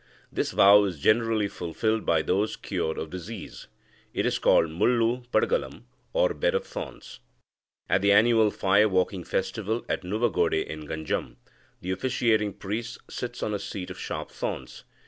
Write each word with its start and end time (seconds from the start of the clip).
This 0.31 0.49
vow 0.51 0.83
is 0.85 0.97
generally 0.97 1.47
fulfilled 1.47 2.07
by 2.07 2.23
those 2.23 2.55
cured 2.55 2.97
of 2.97 3.11
disease. 3.11 3.67
It 4.15 4.25
is 4.25 4.39
called 4.39 4.71
mullu 4.71 5.27
padagalam, 5.27 5.83
or 6.11 6.33
bed 6.33 6.55
of 6.55 6.65
thorns. 6.65 7.19
At 7.87 8.01
the 8.01 8.11
annual 8.11 8.49
fire 8.49 8.89
walking 8.89 9.23
festival 9.23 9.85
at 9.87 10.01
Nuvagode 10.03 10.65
in 10.65 10.87
Ganjam, 10.87 11.35
the 11.81 11.91
officiating 11.91 12.53
priest 12.53 12.97
sits 13.11 13.43
on 13.43 13.53
a 13.53 13.59
seat 13.59 13.91
of 13.91 13.99
sharp 13.99 14.31
thorns. 14.31 14.85